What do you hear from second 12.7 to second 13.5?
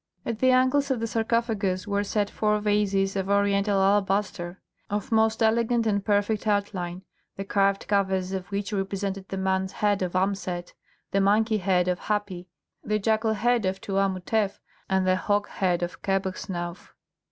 the jackal